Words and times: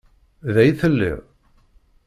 Da 0.53 0.61
i 0.69 0.71
telliḍ? 0.79 1.19